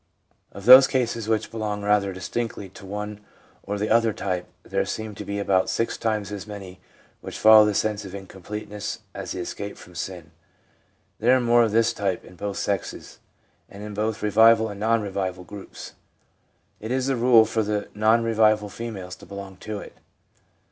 [0.51, 3.21] Of those cases which belong rather distinctly to one
[3.61, 6.79] or the other type, there seem to be about six times as many
[7.19, 10.31] which follow the sense of incompleteness as the escape from sin.
[11.19, 13.19] There are more of this type in both sexes,
[13.69, 15.93] and in both revival and non revival groups.
[16.79, 19.97] It is the rule for the non revival females to belong to it.